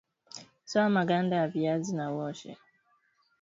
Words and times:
Toa 0.65 0.89
maganda 0.89 1.35
ya 1.35 1.47
viazi 1.47 1.95
na 1.95 2.11
uoshe 2.11 2.57